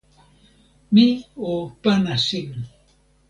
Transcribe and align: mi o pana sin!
mi 0.93 1.05
o 1.49 1.51
pana 1.83 2.13
sin! 2.27 2.49